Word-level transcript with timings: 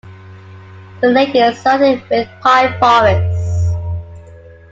The 1.01 1.09
lake 1.09 1.35
is 1.35 1.59
surrounded 1.59 2.01
with 2.09 2.27
pine 2.41 2.75
forests. 2.79 3.75